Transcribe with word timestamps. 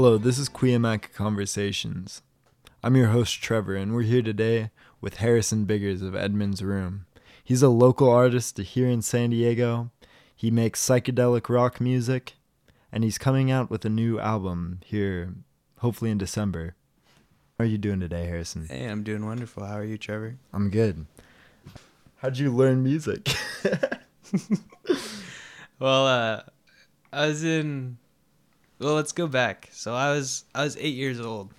Hello, 0.00 0.16
this 0.16 0.38
is 0.38 0.48
Cuyamaca 0.48 1.12
Conversations. 1.12 2.22
I'm 2.84 2.94
your 2.94 3.08
host, 3.08 3.42
Trevor, 3.42 3.74
and 3.74 3.92
we're 3.92 4.02
here 4.02 4.22
today 4.22 4.70
with 5.00 5.16
Harrison 5.16 5.64
Biggers 5.64 6.02
of 6.02 6.14
Edmund's 6.14 6.62
Room. 6.62 7.06
He's 7.42 7.62
a 7.64 7.68
local 7.68 8.08
artist 8.08 8.58
here 8.58 8.86
in 8.86 9.02
San 9.02 9.30
Diego. 9.30 9.90
He 10.36 10.52
makes 10.52 10.86
psychedelic 10.86 11.48
rock 11.48 11.80
music, 11.80 12.34
and 12.92 13.02
he's 13.02 13.18
coming 13.18 13.50
out 13.50 13.70
with 13.70 13.84
a 13.84 13.90
new 13.90 14.20
album 14.20 14.78
here, 14.84 15.34
hopefully 15.78 16.12
in 16.12 16.18
December. 16.18 16.76
How 17.58 17.64
are 17.64 17.68
you 17.68 17.76
doing 17.76 17.98
today, 17.98 18.26
Harrison? 18.26 18.68
Hey, 18.68 18.84
I'm 18.84 19.02
doing 19.02 19.26
wonderful. 19.26 19.64
How 19.64 19.78
are 19.78 19.84
you, 19.84 19.98
Trevor? 19.98 20.36
I'm 20.52 20.70
good. 20.70 21.06
How'd 22.18 22.38
you 22.38 22.54
learn 22.54 22.84
music? 22.84 23.28
Well, 25.80 26.06
uh, 26.06 26.42
I 27.12 27.26
was 27.26 27.42
in. 27.42 27.98
Well, 28.78 28.94
let's 28.94 29.12
go 29.12 29.26
back. 29.26 29.68
So 29.72 29.94
I 29.94 30.10
was 30.10 30.44
I 30.54 30.62
was 30.62 30.76
eight 30.76 30.94
years 30.94 31.20
old, 31.20 31.50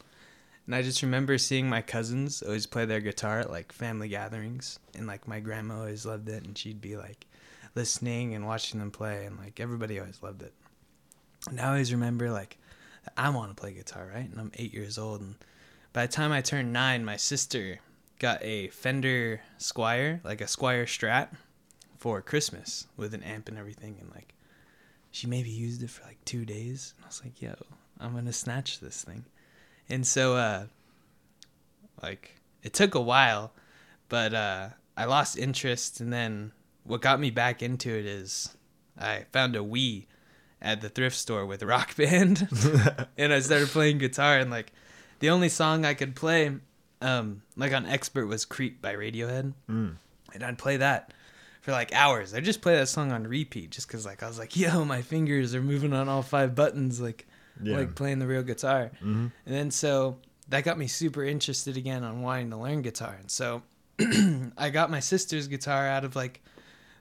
and 0.65 0.73
I 0.73 0.81
just 0.81 1.01
remember 1.01 1.37
seeing 1.37 1.67
my 1.67 1.81
cousins 1.81 2.41
always 2.41 2.65
play 2.65 2.85
their 2.85 3.01
guitar 3.01 3.41
at 3.41 3.51
like 3.51 3.73
family 3.73 4.07
gatherings, 4.07 4.79
and 4.95 5.05
like 5.05 5.27
my 5.27 5.41
grandma 5.41 5.79
always 5.79 6.05
loved 6.05 6.29
it, 6.29 6.43
and 6.45 6.57
she'd 6.57 6.79
be 6.79 6.95
like 6.95 7.25
listening 7.75 8.33
and 8.35 8.47
watching 8.47 8.79
them 8.79 8.91
play, 8.91 9.25
and 9.25 9.37
like 9.37 9.59
everybody 9.59 9.99
always 9.99 10.23
loved 10.23 10.43
it. 10.43 10.53
And 11.49 11.59
I 11.59 11.67
always 11.67 11.91
remember 11.91 12.31
like 12.31 12.57
I 13.17 13.29
want 13.29 13.49
to 13.49 13.59
play 13.59 13.73
guitar, 13.73 14.09
right? 14.13 14.29
And 14.29 14.39
I'm 14.39 14.51
eight 14.55 14.73
years 14.73 14.97
old, 14.97 15.19
and 15.19 15.35
by 15.91 16.05
the 16.05 16.11
time 16.11 16.31
I 16.31 16.41
turned 16.41 16.71
nine, 16.71 17.03
my 17.03 17.17
sister 17.17 17.79
got 18.19 18.41
a 18.43 18.67
Fender 18.69 19.41
Squier, 19.57 20.23
like 20.23 20.39
a 20.39 20.45
Squier 20.45 20.83
Strat, 20.83 21.29
for 21.97 22.21
Christmas 22.21 22.87
with 22.95 23.13
an 23.13 23.23
amp 23.23 23.49
and 23.49 23.57
everything, 23.57 23.97
and 23.99 24.09
like 24.11 24.33
she 25.11 25.27
maybe 25.27 25.49
used 25.49 25.83
it 25.83 25.89
for 25.89 26.03
like 26.05 26.23
two 26.25 26.45
days. 26.45 26.93
And 26.97 27.05
I 27.05 27.07
was 27.07 27.21
like, 27.23 27.41
yo, 27.41 27.55
I'm 27.99 28.13
gonna 28.13 28.33
snatch 28.33 28.79
this 28.79 29.03
thing. 29.03 29.25
And 29.89 30.05
so 30.05 30.35
uh 30.35 30.65
like 32.01 32.35
it 32.63 32.73
took 32.73 32.95
a 32.95 33.01
while, 33.01 33.51
but 34.07 34.33
uh 34.33 34.69
I 34.95 35.05
lost 35.05 35.37
interest 35.37 35.99
and 36.01 36.11
then 36.11 36.51
what 36.83 37.01
got 37.01 37.19
me 37.19 37.29
back 37.29 37.61
into 37.61 37.89
it 37.89 38.05
is 38.05 38.55
I 38.97 39.25
found 39.31 39.55
a 39.55 39.59
Wii 39.59 40.05
at 40.61 40.81
the 40.81 40.89
thrift 40.89 41.15
store 41.15 41.45
with 41.45 41.63
Rock 41.63 41.95
Band 41.97 42.47
and 43.17 43.33
I 43.33 43.39
started 43.39 43.69
playing 43.69 43.97
guitar 43.97 44.37
and 44.37 44.51
like 44.51 44.71
the 45.19 45.29
only 45.29 45.49
song 45.49 45.85
I 45.85 45.93
could 45.93 46.15
play 46.15 46.51
um 47.01 47.41
like 47.55 47.73
on 47.73 47.85
Expert 47.85 48.27
was 48.27 48.45
Creep 48.45 48.81
by 48.81 48.93
Radiohead. 48.93 49.53
Mm. 49.69 49.95
And 50.31 50.43
I'd 50.43 50.59
play 50.59 50.77
that 50.77 51.11
for 51.61 51.71
like 51.71 51.93
hours. 51.93 52.33
I 52.33 52.39
just 52.39 52.61
play 52.61 52.75
that 52.75 52.87
song 52.87 53.11
on 53.11 53.25
repeat 53.27 53.71
just 53.71 53.87
cuz 53.89 54.05
like 54.05 54.23
I 54.23 54.27
was 54.27 54.39
like, 54.39 54.55
"Yo, 54.55 54.85
my 54.85 55.01
fingers 55.01 55.53
are 55.55 55.61
moving 55.61 55.93
on 55.93 56.07
all 56.09 56.21
five 56.21 56.55
buttons 56.55 56.99
like 57.01 57.27
Yeah. 57.61 57.75
like 57.77 57.95
playing 57.95 58.19
the 58.19 58.27
real 58.27 58.43
guitar." 58.43 58.91
hmm 58.99 59.27
And 59.45 59.55
then 59.55 59.71
so 59.71 60.17
that 60.47 60.63
got 60.63 60.77
me 60.79 60.87
super 60.87 61.23
interested 61.23 61.77
again 61.77 62.03
on 62.03 62.21
wanting 62.21 62.49
to 62.51 62.57
learn 62.57 62.81
guitar. 62.81 63.15
And 63.19 63.29
so 63.29 63.61
I 64.57 64.69
got 64.71 64.89
my 64.89 64.99
sister's 65.01 65.47
guitar 65.47 65.87
out 65.87 66.03
of 66.05 66.15
like 66.15 66.41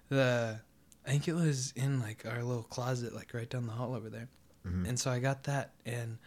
the 0.08 0.60
I 1.06 1.10
think 1.10 1.28
it 1.28 1.34
was 1.34 1.72
in 1.76 2.00
like 2.00 2.26
our 2.26 2.42
little 2.42 2.64
closet 2.64 3.14
like 3.14 3.32
right 3.32 3.48
down 3.48 3.66
the 3.66 3.72
hall 3.72 3.94
over 3.94 4.10
there. 4.10 4.28
Mhm. 4.66 4.88
And 4.88 4.98
so 5.00 5.10
I 5.10 5.18
got 5.20 5.44
that 5.44 5.70
and 5.86 6.18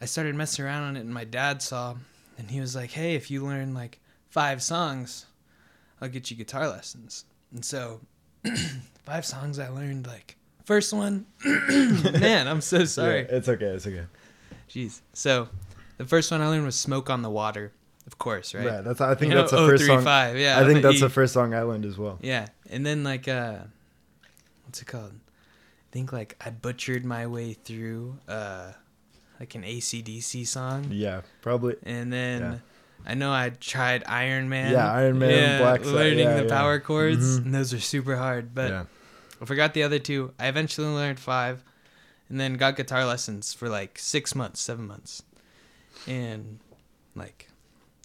I 0.00 0.06
started 0.06 0.34
messing 0.34 0.64
around 0.64 0.84
on 0.84 0.96
it 0.96 1.00
and 1.00 1.12
my 1.12 1.24
dad 1.24 1.60
saw 1.60 1.96
and 2.38 2.50
he 2.50 2.60
was 2.60 2.74
like, 2.74 2.92
"Hey, 2.92 3.16
if 3.16 3.30
you 3.30 3.44
learn 3.44 3.74
like 3.74 4.00
five 4.30 4.62
songs, 4.62 5.26
I'll 6.00 6.08
get 6.08 6.30
you 6.30 6.36
guitar 6.36 6.68
lessons." 6.68 7.26
And 7.52 7.64
so 7.64 8.00
five 9.04 9.24
songs 9.26 9.58
I 9.58 9.68
learned 9.68 10.06
like 10.06 10.36
first 10.64 10.92
one 10.92 11.26
man, 11.44 12.46
I'm 12.48 12.60
so 12.60 12.84
sorry. 12.84 13.20
Yeah, 13.28 13.36
it's 13.36 13.48
okay. 13.48 13.66
It's 13.66 13.86
okay. 13.86 14.04
Jeez. 14.68 15.00
So, 15.12 15.48
the 15.98 16.04
first 16.04 16.30
one 16.30 16.40
I 16.40 16.46
learned 16.48 16.64
was 16.64 16.76
"Smoke 16.76 17.10
on 17.10 17.22
the 17.22 17.30
Water," 17.30 17.72
of 18.06 18.18
course, 18.18 18.54
right? 18.54 18.64
Yeah, 18.64 18.80
That's. 18.82 19.00
I 19.00 19.14
think 19.16 19.30
You 19.30 19.34
know, 19.34 19.40
that's 19.42 19.50
the 19.50 19.66
first 19.66 19.84
song. 19.86 19.96
035, 20.04 20.38
Yeah. 20.38 20.60
I 20.60 20.64
think 20.64 20.82
that's 20.82 20.98
E. 20.98 21.00
the 21.00 21.08
first 21.10 21.32
song 21.34 21.54
I 21.54 21.62
learned 21.62 21.84
as 21.84 21.98
well. 21.98 22.18
Yeah, 22.22 22.46
and 22.70 22.86
then 22.86 23.02
like 23.02 23.26
uh, 23.26 23.56
what's 24.64 24.80
it 24.80 24.86
called? 24.86 25.12
I 25.12 25.88
think 25.90 26.12
like 26.12 26.36
I 26.40 26.50
butchered 26.50 27.04
my 27.04 27.26
way 27.26 27.54
through 27.54 28.18
uh, 28.28 28.70
like 29.40 29.56
an 29.56 29.64
ACDC 29.64 30.46
song, 30.46 30.86
Yeah, 30.90 31.22
probably. 31.42 31.74
and 31.82 32.12
then. 32.12 32.40
Yeah. 32.42 32.54
I 33.06 33.14
know 33.14 33.32
I 33.32 33.50
tried 33.50 34.04
Iron 34.06 34.48
Man. 34.48 34.72
Yeah, 34.72 34.92
Iron 34.92 35.18
Man, 35.18 35.60
Black 35.60 35.80
Sabbath, 35.80 35.94
learning 35.94 36.18
yeah, 36.20 36.36
the 36.36 36.42
yeah. 36.44 36.48
power 36.48 36.78
chords, 36.80 37.38
Mhm. 37.40 37.44
and 37.46 37.54
those 37.54 37.72
are 37.74 37.80
super 37.80 38.16
hard. 38.16 38.54
But 38.54 38.70
yeah. 38.70 38.84
I 39.40 39.44
forgot 39.46 39.74
the 39.74 39.82
other 39.82 39.98
two. 39.98 40.32
I 40.38 40.48
eventually 40.48 40.86
learned 40.88 41.18
five, 41.18 41.62
and 42.28 42.38
then 42.38 42.54
got 42.54 42.76
guitar 42.76 43.04
lessons 43.06 43.52
for 43.54 43.68
like 43.68 43.98
six 43.98 44.34
months, 44.34 44.60
seven 44.60 44.86
months, 44.86 45.22
and 46.06 46.58
like 47.14 47.48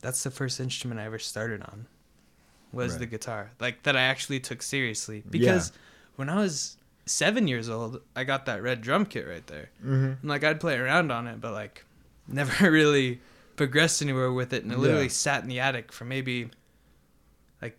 that's 0.02 0.24
the 0.24 0.32
first 0.32 0.60
instrument 0.60 1.00
I 1.00 1.06
ever 1.06 1.20
started 1.20 1.62
on 1.62 1.88
was 2.72 2.94
Right. 2.94 3.00
the 3.02 3.06
guitar, 3.06 3.52
like 3.60 3.84
that 3.84 3.96
I 3.96 4.02
actually 4.02 4.40
took 4.40 4.62
seriously 4.62 5.24
because 5.30 5.72
when 6.16 6.30
I 6.30 6.36
was 6.36 6.78
seven 7.06 7.48
years 7.48 7.70
old, 7.70 8.02
I 8.16 8.24
got 8.24 8.46
that 8.48 8.62
red 8.62 8.82
drum 8.82 9.06
kit 9.06 9.28
right 9.28 9.46
there, 9.48 9.70
hmm 9.82 10.14
and 10.22 10.24
like 10.24 10.44
I'd 10.44 10.60
play 10.60 10.76
around 10.78 11.12
on 11.12 11.28
it, 11.28 11.40
but 11.42 11.54
like 11.54 11.86
never 12.28 12.70
really 12.72 13.22
progressed 13.56 14.02
anywhere 14.02 14.32
with 14.32 14.54
it, 14.54 14.64
and 14.64 14.72
it 14.72 14.78
literally 14.78 15.04
Yeah. 15.04 15.10
sat 15.10 15.44
in 15.44 15.50
the 15.50 15.60
attic 15.60 15.92
for 15.92 16.06
maybe 16.06 16.50
like 17.62 17.78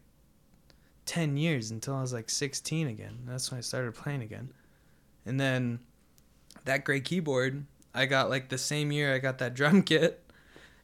ten 1.05 1.37
years 1.37 1.71
until 1.71 1.95
I 1.95 2.01
was 2.03 2.13
like 2.13 2.31
sixteen 2.31 2.87
again. 2.89 3.19
That's 3.27 3.51
when 3.51 3.59
I 3.59 3.63
started 3.63 3.95
playing 3.95 4.23
again, 4.23 4.53
and 5.25 5.39
then 5.41 5.81
that 6.65 6.85
gray 6.85 7.01
keyboard 7.01 7.65
I 7.95 8.05
got 8.07 8.29
like 8.29 8.49
the 8.51 8.59
same 8.59 8.93
year 8.93 9.15
I 9.15 9.19
got 9.19 9.39
that 9.39 9.55
drum 9.61 9.83
kit. 9.83 10.23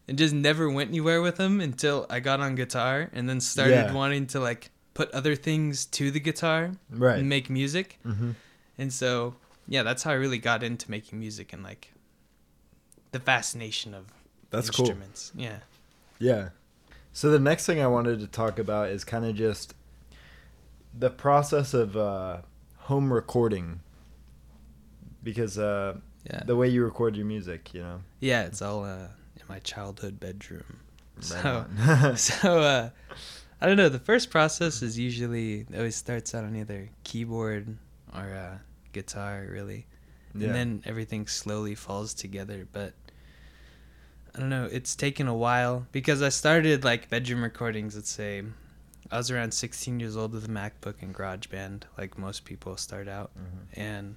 And 0.08 0.18
just 0.18 0.34
never 0.34 0.68
went 0.68 0.88
anywhere 0.90 1.22
with 1.22 1.36
them 1.36 1.60
until 1.60 2.06
I 2.10 2.18
got 2.18 2.40
on 2.40 2.56
guitar 2.56 3.08
and 3.12 3.28
then 3.28 3.40
started 3.40 3.86
Yeah. 3.86 3.92
wanting 3.92 4.26
to 4.28 4.40
like 4.40 4.70
put 4.94 5.08
other 5.12 5.36
things 5.36 5.86
to 5.86 6.10
the 6.10 6.18
guitar 6.18 6.72
Right. 6.90 7.20
and 7.20 7.28
make 7.28 7.48
music. 7.48 8.00
hmm 8.02 8.32
And 8.76 8.92
so, 8.92 9.36
yeah, 9.68 9.84
that's 9.84 10.02
how 10.02 10.10
I 10.10 10.14
really 10.14 10.38
got 10.38 10.64
into 10.64 10.90
making 10.90 11.20
music 11.20 11.52
and 11.52 11.62
like 11.62 11.92
the 13.12 13.20
fascination 13.20 13.94
of 13.94 14.06
That's 14.52 14.70
cool. 14.70 14.92
Yeah. 15.34 15.58
Yeah. 16.18 16.50
So 17.12 17.30
the 17.30 17.38
next 17.40 17.66
thing 17.66 17.80
I 17.80 17.86
wanted 17.88 18.20
to 18.20 18.26
talk 18.26 18.58
about 18.58 18.88
is 18.90 19.04
kind 19.04 19.24
of 19.24 19.34
just 19.34 19.74
the 20.98 21.10
process 21.10 21.74
of 21.74 21.96
uh, 21.96 22.38
home 22.78 23.12
recording, 23.12 23.80
because 25.22 25.58
uh, 25.58 25.96
Yeah. 26.24 26.42
the 26.44 26.56
way 26.56 26.68
you 26.68 26.84
record 26.84 27.16
your 27.16 27.26
music, 27.26 27.74
you 27.74 27.82
know. 27.82 28.00
yeah, 28.20 28.42
it's 28.44 28.62
all 28.62 28.84
uh, 28.84 29.08
in 29.36 29.42
my 29.48 29.58
childhood 29.60 30.20
bedroom. 30.20 30.80
Right 31.16 31.24
So, 31.24 32.14
so 32.16 32.58
uh, 32.60 32.90
I 33.60 33.66
don't 33.66 33.76
know. 33.76 33.88
The 33.88 33.98
first 33.98 34.30
process 34.30 34.82
is 34.82 34.98
usually 34.98 35.60
it 35.70 35.76
always 35.76 35.96
starts 35.96 36.34
out 36.34 36.44
on 36.44 36.56
either 36.56 36.88
keyboard 37.04 37.76
or 38.14 38.32
uh, 38.34 38.58
guitar, 38.92 39.46
really, 39.50 39.86
yeah. 40.34 40.46
and 40.46 40.54
then 40.54 40.82
everything 40.86 41.26
slowly 41.26 41.74
falls 41.74 42.14
together. 42.14 42.66
But 42.72 42.92
I 44.34 44.40
don't 44.40 44.48
know. 44.48 44.68
It's 44.70 44.96
taken 44.96 45.28
a 45.28 45.34
while 45.34 45.86
because 45.92 46.22
I 46.22 46.30
started 46.30 46.84
like 46.84 47.10
bedroom 47.10 47.42
recordings. 47.42 47.94
Let's 47.94 48.10
say 48.10 48.42
I 49.10 49.18
was 49.18 49.30
around 49.30 49.52
16 49.52 50.00
years 50.00 50.16
old 50.16 50.32
with 50.32 50.46
a 50.46 50.48
MacBook 50.48 51.02
and 51.02 51.14
GarageBand, 51.14 51.82
like 51.98 52.16
most 52.16 52.44
people 52.46 52.76
start 52.78 53.08
out, 53.08 53.30
Mhm. 53.38 53.66
and 53.78 54.16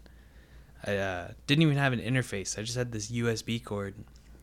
I 0.85 0.95
uh, 0.97 1.31
didn't 1.47 1.63
even 1.63 1.77
have 1.77 1.91
an 1.91 2.00
interface. 2.00 2.57
I 2.57 2.62
just 2.62 2.77
had 2.77 2.91
this 2.94 3.12
USB 3.12 3.59
cord 3.62 3.95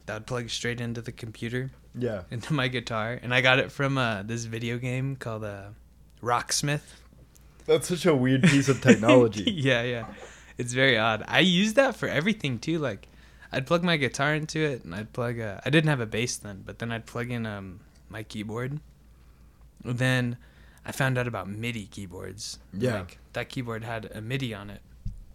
that 0.06 0.14
would 0.14 0.26
plug 0.26 0.50
straight 0.50 0.80
into 0.80 1.00
the 1.00 1.12
computer 1.12 1.70
yeah. 1.98 2.22
into 2.30 2.52
my 2.52 2.68
guitar, 2.68 3.18
and 3.22 3.32
I 3.32 3.40
got 3.40 3.58
it 3.58 3.72
from 3.72 3.96
uh, 3.96 4.24
this 4.24 4.44
video 4.44 4.76
game 4.76 5.16
called 5.16 5.44
uh, 5.44 5.68
Rocksmith. 6.22 6.82
That's 7.64 7.88
such 7.88 8.04
a 8.06 8.14
weird 8.14 8.42
piece 8.42 8.68
of 8.68 8.80
technology. 8.82 9.50
yeah, 9.56 9.82
yeah, 9.84 10.06
it's 10.58 10.72
very 10.74 10.98
odd. 10.98 11.24
I 11.28 11.40
used 11.40 11.76
that 11.76 11.96
for 11.96 12.08
everything 12.08 12.58
too. 12.58 12.78
Like, 12.78 13.08
I'd 13.52 13.66
plug 13.66 13.82
my 13.84 13.96
guitar 13.96 14.34
into 14.34 14.60
it, 14.60 14.84
and 14.84 14.94
I'd 14.94 15.12
plug. 15.12 15.38
Uh, 15.38 15.60
I 15.64 15.70
didn't 15.70 15.90
have 15.90 16.00
a 16.00 16.06
bass 16.06 16.36
then, 16.36 16.62
but 16.64 16.78
then 16.78 16.90
I'd 16.90 17.06
plug 17.06 17.30
in 17.30 17.44
um, 17.46 17.80
my 18.08 18.22
keyboard. 18.22 18.80
Then 19.84 20.38
I 20.86 20.92
found 20.92 21.18
out 21.18 21.26
about 21.26 21.48
MIDI 21.48 21.86
keyboards. 21.86 22.58
Yeah. 22.72 23.00
like, 23.00 23.18
that 23.34 23.48
keyboard 23.48 23.84
had 23.84 24.10
a 24.14 24.20
MIDI 24.20 24.54
on 24.54 24.70
it. 24.70 24.80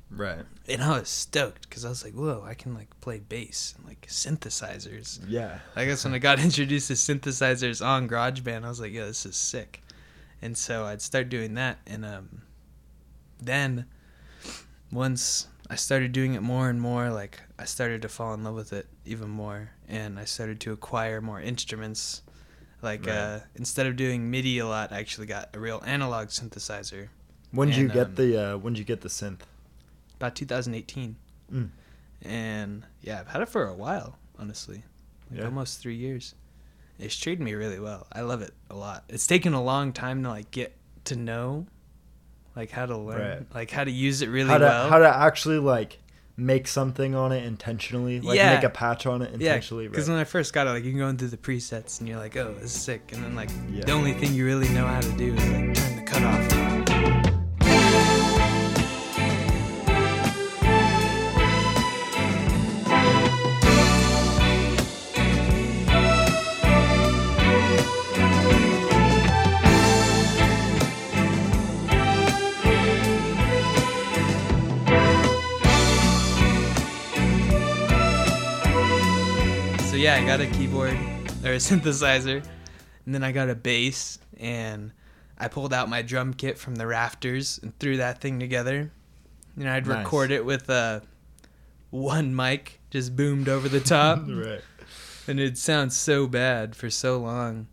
right. 0.10 0.46
And 0.68 0.82
I 0.82 1.00
was 1.00 1.10
stoked 1.10 1.70
because 1.70 1.86
I 1.86 1.90
was 1.90 2.04
like, 2.04 2.14
"Whoa, 2.14 2.44
I 2.46 2.54
can 2.54 2.74
like 2.74 2.90
play 3.02 3.20
bass 3.20 3.74
and 3.78 3.86
like 3.86 4.08
synthesizers." 4.08 5.20
Yeah. 5.28 5.60
I 5.76 5.86
guess 5.86 6.04
when 6.04 6.14
I 6.14 6.20
got 6.20 6.40
introduced 6.44 6.88
to 6.88 6.94
synthesizers 6.94 7.86
on 7.86 8.08
GarageBand, 8.10 8.64
I 8.66 8.70
was 8.70 8.80
like, 8.82 8.94
"Yeah, 8.94 9.06
this 9.06 9.26
is 9.26 9.36
sick." 9.36 9.82
And 10.42 10.58
so 10.58 10.86
I'd 10.86 11.02
start 11.02 11.30
doing 11.30 11.56
that, 11.56 11.80
and 11.88 12.06
um, 12.06 12.42
then 13.42 13.86
once 14.92 15.48
I 15.70 15.76
started 15.76 16.12
doing 16.14 16.34
it 16.34 16.42
more 16.42 16.70
and 16.70 16.80
more, 16.80 17.10
like 17.10 17.42
I 17.60 17.66
started 17.66 18.02
to 18.04 18.10
fall 18.10 18.34
in 18.34 18.44
love 18.44 18.56
with 18.56 18.72
it 18.74 18.88
even 19.06 19.30
more, 19.30 19.72
and 19.88 20.18
I 20.20 20.26
started 20.26 20.60
to 20.62 20.72
acquire 20.72 21.20
more 21.22 21.42
instruments. 21.42 22.22
Like 22.82 23.08
Right. 23.08 23.14
uh, 23.16 23.40
instead 23.56 23.86
of 23.88 23.96
doing 23.96 24.30
MIDI 24.32 24.60
a 24.60 24.68
lot, 24.68 24.92
I 24.94 25.00
actually 25.00 25.28
got 25.28 25.50
a 25.56 25.60
real 25.60 25.82
analog 25.86 26.28
synthesizer 26.28 27.10
When 27.52 27.70
did 27.70 27.78
you 27.78 27.88
get 27.90 28.08
um, 28.08 28.16
the 28.16 28.38
uh, 28.54 28.58
When 28.58 28.74
did 28.74 28.80
you 28.80 28.86
get 28.86 29.02
the 29.02 29.10
synth? 29.10 29.42
about 30.16 30.36
2018. 30.36 31.16
Mm. 31.52 31.70
and 32.24 32.86
yeah, 33.02 33.20
I've 33.20 33.28
had 33.28 33.42
it 33.42 33.50
for 33.50 33.66
a 33.68 33.74
while, 33.74 34.18
honestly, 34.38 34.84
like 35.32 35.40
Yeah. 35.40 35.46
almost 35.46 35.80
three 35.80 35.96
years. 35.96 36.36
It's 37.00 37.16
treated 37.16 37.44
me 37.44 37.54
really 37.54 37.80
well. 37.80 38.08
I 38.12 38.22
love 38.22 38.42
it 38.42 38.54
a 38.70 38.76
lot. 38.76 39.04
It's 39.10 39.28
taken 39.28 39.54
a 39.54 39.64
long 39.64 39.94
time 39.94 40.24
to 40.24 40.30
like 40.30 40.50
get 40.52 40.76
to 41.06 41.16
know, 41.16 41.68
like 42.58 42.72
how 42.72 42.86
to 42.86 42.98
learn, 42.98 43.22
Right. 43.22 43.56
like 43.56 43.72
how 43.72 43.84
to 43.86 43.92
use 43.92 44.22
it 44.22 44.28
really 44.30 44.50
how 44.50 44.58
to 44.58 44.66
well. 44.66 44.90
how 44.90 44.98
to 45.00 45.08
actually 45.16 45.60
like 45.60 46.00
make 46.36 46.68
something 46.68 47.16
on 47.16 47.32
it 47.32 47.44
intentionally, 47.46 48.20
like 48.20 48.36
Yeah. 48.38 48.56
make 48.56 48.64
a 48.64 48.70
patch 48.70 49.06
on 49.06 49.22
it 49.22 49.34
intentionally. 49.34 49.88
because 49.88 50.08
right. 50.10 50.14
when 50.16 50.22
I 50.22 50.26
first 50.26 50.54
got 50.54 50.68
it, 50.68 50.72
like 50.72 50.84
you 50.84 50.92
can 50.92 51.00
go 51.00 51.08
into 51.08 51.28
the 51.28 51.38
presets 51.38 52.00
and 52.00 52.10
you're 52.10 52.20
like, 52.20 52.36
oh, 52.36 52.54
this 52.60 52.76
is 52.76 52.82
sick, 52.82 53.12
and 53.14 53.24
then 53.24 53.36
like 53.36 53.50
Yeah. 53.72 53.86
the 53.86 53.92
only 53.94 54.14
thing 54.14 54.34
you 54.34 54.46
really 54.46 54.70
know 54.70 54.86
how 54.86 55.00
to 55.02 55.12
do 55.14 55.34
is 55.34 55.50
like 55.50 55.74
turn 55.76 55.96
the 55.96 56.04
cutoff. 56.04 56.67
Got 80.28 80.42
a 80.42 80.48
keyboard 80.48 80.94
or 81.46 81.54
a 81.54 81.56
synthesizer, 81.58 82.44
and 83.06 83.16
then 83.16 83.24
I 83.24 83.32
got 83.32 83.50
a 83.50 83.56
bass, 83.56 84.20
and 84.38 84.92
I 85.38 85.48
pulled 85.48 85.74
out 85.74 85.90
my 85.90 86.02
drum 86.02 86.34
kit 86.34 86.58
from 86.58 86.76
the 86.76 86.86
rafters 86.86 87.60
and 87.64 87.78
threw 87.80 87.96
that 87.98 88.20
thing 88.20 88.38
together. 88.40 88.92
And 89.56 89.70
I'd 89.70 89.88
Nice. 89.88 90.00
record 90.00 90.32
it 90.32 90.44
with 90.46 90.70
a 90.70 91.02
one 91.92 92.36
mic 92.36 92.82
just 92.92 93.16
boomed 93.16 93.48
over 93.48 93.70
the 93.70 93.80
top, 93.80 94.24
right. 94.28 94.62
and 95.28 95.40
it'd 95.40 95.58
sound 95.58 95.94
so 95.94 96.28
bad 96.28 96.76
for 96.76 96.90
so 96.90 97.18
long. 97.20 97.68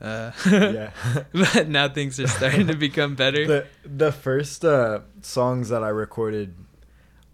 Uh, 0.00 0.30
Yeah. 0.50 0.90
but 1.32 1.68
now 1.68 1.88
things 1.90 2.18
are 2.20 2.26
starting 2.28 2.68
to 2.68 2.76
become 2.76 3.16
better. 3.16 3.46
the 3.46 3.66
the 3.84 4.12
first 4.12 4.64
uh, 4.64 5.00
songs 5.20 5.68
that 5.68 5.84
I 5.84 5.88
recorded, 5.88 6.54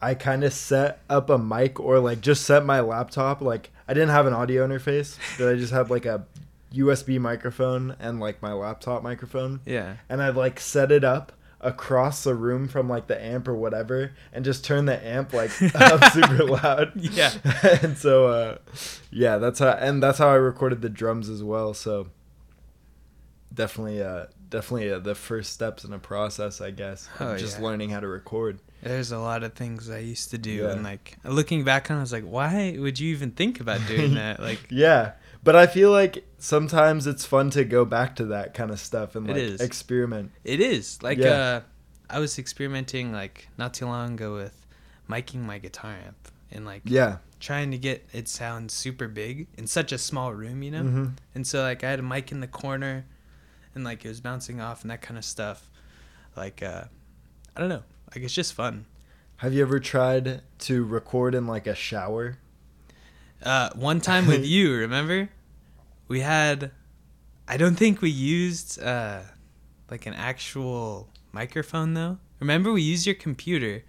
I 0.02 0.14
kind 0.14 0.42
of 0.42 0.52
set 0.52 1.00
up 1.08 1.30
a 1.30 1.38
mic 1.38 1.78
or 1.78 2.00
like 2.00 2.20
just 2.20 2.44
set 2.44 2.64
my 2.66 2.80
laptop. 2.80 3.40
Like 3.40 3.70
I 3.86 3.94
didn't 3.94 4.10
have 4.10 4.26
an 4.26 4.32
audio 4.32 4.66
interface, 4.66 5.18
but 5.38 5.48
I 5.48 5.56
just 5.56 5.72
had 5.72 5.90
like 5.90 6.06
a 6.06 6.26
USB 6.72 7.20
microphone 7.20 7.96
and 8.00 8.20
like 8.20 8.42
my 8.42 8.52
laptop 8.52 9.02
microphone, 9.02 9.60
yeah. 9.64 9.96
and 10.08 10.22
I'd 10.22 10.36
like 10.36 10.58
set 10.58 10.90
it 10.90 11.04
up 11.04 11.32
across 11.60 12.24
the 12.24 12.34
room 12.34 12.68
from 12.68 12.88
like 12.88 13.06
the 13.06 13.22
amp 13.22 13.48
or 13.48 13.54
whatever, 13.54 14.12
and 14.32 14.44
just 14.44 14.64
turn 14.64 14.84
the 14.84 15.06
amp 15.06 15.32
like 15.32 15.50
up 15.74 16.12
super 16.12 16.44
loud. 16.44 16.92
Yeah. 16.96 17.32
and 17.82 17.96
so 17.96 18.26
uh, 18.26 18.58
yeah, 19.10 19.38
that's 19.38 19.58
how 19.58 19.70
and 19.70 20.02
that's 20.02 20.18
how 20.18 20.28
I 20.28 20.34
recorded 20.34 20.82
the 20.82 20.88
drums 20.88 21.28
as 21.28 21.42
well. 21.42 21.74
So 21.74 22.08
definitely 23.52 24.02
uh 24.02 24.26
definitely 24.54 24.90
uh, 24.92 24.98
the 25.10 25.14
first 25.14 25.52
steps 25.52 25.84
in 25.84 25.92
a 25.92 25.98
process 25.98 26.60
i 26.60 26.70
guess 26.70 27.08
Oh, 27.20 27.36
just 27.36 27.58
yeah. 27.58 27.64
learning 27.66 27.90
how 27.94 28.00
to 28.00 28.08
record 28.20 28.54
There's 28.82 29.12
a 29.12 29.18
lot 29.18 29.42
of 29.46 29.54
things 29.54 29.88
I 29.88 29.98
used 30.14 30.28
to 30.34 30.38
do, 30.38 30.56
Yeah. 30.62 30.72
and 30.72 30.82
like 30.92 31.16
looking 31.24 31.64
back 31.64 31.90
on, 31.90 31.96
it, 31.96 32.00
I 32.00 32.02
was 32.06 32.12
like, 32.18 32.28
why 32.36 32.76
would 32.78 32.98
you 33.02 33.08
even 33.16 33.30
think 33.40 33.54
about 33.64 33.80
doing 33.92 34.14
that? 34.22 34.40
Like, 34.40 34.60
yeah 34.70 35.12
but 35.46 35.54
i 35.64 35.66
feel 35.66 35.90
like 36.00 36.14
sometimes 36.38 37.06
it's 37.06 37.24
fun 37.34 37.46
to 37.50 37.62
go 37.76 37.84
back 37.96 38.10
to 38.20 38.24
that 38.26 38.54
kind 38.58 38.70
of 38.70 38.78
stuff 38.80 39.14
and 39.16 39.26
like 39.26 39.60
experiment 39.60 40.30
It 40.44 40.60
is 40.60 41.02
like 41.02 41.18
Yeah. 41.18 41.38
uh, 41.44 41.60
I 42.16 42.18
was 42.24 42.38
experimenting 42.38 43.06
like 43.12 43.48
not 43.58 43.70
too 43.78 43.86
long 43.86 44.14
ago 44.14 44.30
with 44.42 44.56
miking 45.08 45.42
my 45.52 45.58
guitar 45.58 45.94
amp 46.06 46.22
and 46.52 46.64
like 46.72 46.82
yeah 46.84 47.12
trying 47.40 47.70
to 47.72 47.78
get 47.88 47.98
it 48.12 48.26
sound 48.28 48.70
super 48.70 49.08
big 49.08 49.46
in 49.60 49.66
such 49.66 49.90
a 49.92 49.98
small 49.98 50.30
room, 50.42 50.62
you 50.62 50.70
know. 50.74 50.82
hmm 50.84 51.08
And 51.34 51.44
so 51.46 51.56
like 51.70 51.80
I 51.86 51.90
had 51.92 51.98
a 51.98 52.02
mic 52.14 52.32
in 52.32 52.40
the 52.40 52.52
corner, 52.62 53.04
and 53.74 53.84
like 53.84 54.04
it 54.04 54.08
was 54.08 54.20
bouncing 54.20 54.60
off 54.60 54.82
and 54.82 54.90
that 54.90 55.02
kind 55.02 55.18
of 55.18 55.24
stuff. 55.24 55.70
Like 56.36 56.62
uh, 56.62 56.84
I 57.56 57.60
don't 57.60 57.68
know, 57.68 57.82
like 58.14 58.24
it's 58.24 58.34
just 58.34 58.54
fun. 58.54 58.86
have 59.38 59.52
you 59.54 59.62
ever 59.62 59.78
tried 59.80 60.42
to 60.60 60.84
record 60.84 61.34
in 61.34 61.46
like 61.46 61.66
a 61.66 61.74
shower 61.74 62.38
Uh, 63.42 63.70
one 63.74 64.00
time 64.00 64.26
with 64.26 64.44
you, 64.54 64.74
remember? 64.74 65.28
We 66.08 66.20
had, 66.20 66.70
I 67.48 67.56
don't 67.56 67.76
think 67.76 68.00
we 68.02 68.10
used 68.10 68.80
uh, 68.82 69.20
like 69.90 70.06
an 70.06 70.14
actual 70.14 71.08
microphone 71.32 71.94
though. 71.94 72.18
Remember 72.40 72.72
we 72.72 72.82
used 72.82 73.06
your 73.06 73.14
computer. 73.14 73.84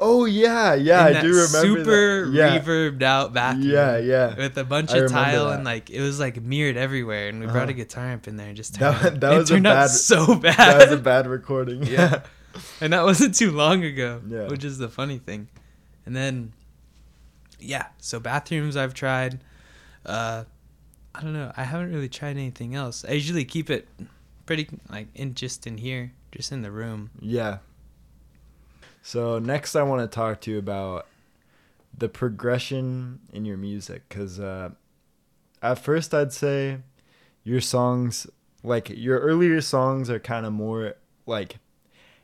Oh 0.00 0.24
yeah 0.24 0.74
yeah 0.74 1.04
i 1.04 1.12
that 1.12 1.22
do 1.22 1.28
remember 1.28 1.46
super 1.84 2.26
that. 2.26 2.32
yeah 2.32 2.58
reverbed 2.60 3.02
out 3.02 3.32
bathroom. 3.32 3.68
yeah 3.70 3.96
yeah 3.98 4.34
With 4.34 4.56
a 4.58 4.64
bunch 4.64 4.90
I 4.92 4.98
of 4.98 5.10
tile 5.10 5.48
that. 5.48 5.56
and 5.56 5.64
like 5.64 5.88
it 5.90 6.00
was 6.00 6.18
like 6.18 6.42
mirrored 6.42 6.76
everywhere, 6.76 7.28
and 7.28 7.40
we 7.40 7.46
brought 7.46 7.68
a 7.68 7.72
Uh-huh. 7.72 7.72
guitar 7.72 8.04
amp 8.06 8.26
in 8.28 8.36
there 8.36 8.48
and 8.48 8.56
just 8.56 8.78
That- 8.78 9.00
turned 9.00 9.20
that 9.20 9.32
it 9.32 9.38
was 9.38 9.48
turned 9.48 9.66
out 9.66 9.88
so 10.12 10.34
bad. 10.34 10.56
that 10.56 10.78
was 10.90 10.92
a 10.98 11.02
bad 11.02 11.26
recording 11.26 11.82
Yeah. 11.86 12.22
and 12.80 12.92
that 12.92 13.04
wasn't 13.04 13.34
too 13.34 13.50
long 13.50 13.82
ago, 13.84 14.20
Yeah. 14.28 14.48
which 14.48 14.64
is 14.64 14.78
the 14.78 14.88
funny 14.88 15.18
thing. 15.18 15.48
And 16.06 16.14
then, 16.14 16.52
yeah, 17.58 17.86
so 17.98 18.20
bathrooms 18.20 18.76
I've 18.76 18.94
tried. 18.94 19.40
Uh, 20.06 20.44
I 21.14 21.20
don't 21.22 21.32
know. 21.32 21.50
I 21.56 21.64
haven't 21.64 21.92
really 21.92 22.08
tried 22.08 22.36
anything 22.36 22.74
else. 22.74 23.04
I 23.08 23.12
usually 23.12 23.44
keep 23.44 23.70
it 23.70 23.88
pretty 24.46 24.68
like 24.90 25.08
in 25.14 25.34
just 25.34 25.66
in 25.66 25.78
here, 25.78 26.12
just 26.32 26.52
in 26.52 26.62
the 26.62 26.70
room. 26.70 27.10
Yeah. 27.20 27.58
So 29.06 29.38
next, 29.38 29.76
I 29.76 29.82
want 29.82 30.00
to 30.00 30.12
talk 30.12 30.40
to 30.40 30.50
you 30.50 30.58
about 30.58 31.06
the 31.96 32.08
progression 32.08 33.20
in 33.34 33.44
your 33.44 33.58
music, 33.58 34.08
because 34.08 34.40
uh, 34.40 34.70
at 35.60 35.78
first 35.78 36.14
I'd 36.14 36.32
say 36.32 36.78
your 37.42 37.60
songs, 37.60 38.26
like 38.62 38.88
your 38.88 39.18
earlier 39.18 39.60
songs, 39.60 40.08
are 40.08 40.18
kind 40.18 40.46
of 40.46 40.54
more 40.54 40.94
like 41.26 41.58